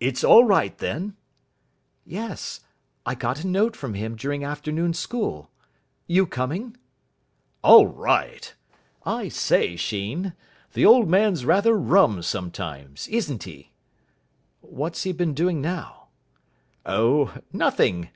"It's 0.00 0.24
all 0.24 0.44
right, 0.44 0.74
then?" 0.78 1.14
"Yes. 2.06 2.60
I 3.04 3.14
got 3.14 3.44
a 3.44 3.46
note 3.46 3.76
from 3.76 3.92
him 3.92 4.16
during 4.16 4.42
afternoon 4.42 4.94
school. 4.94 5.50
You 6.06 6.26
coming?" 6.26 6.78
"All 7.62 7.86
right. 7.86 8.54
I 9.04 9.28
say, 9.28 9.76
Sheen, 9.76 10.32
the 10.72 10.86
Old 10.86 11.06
Man's 11.10 11.44
rather 11.44 11.74
rum 11.78 12.22
sometimes, 12.22 13.06
isn't 13.08 13.42
he?" 13.42 13.72
"What's 14.62 15.02
he 15.02 15.12
been 15.12 15.34
doing 15.34 15.60
now?" 15.60 16.08
"Oh 16.86 17.36
nothing. 17.52 18.08